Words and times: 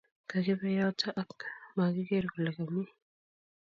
kakibe 0.29 0.67
yoto 0.77 1.09
ak 1.21 1.39
makiger 1.75 2.25
kole 2.31 2.51
kamii 2.57 2.91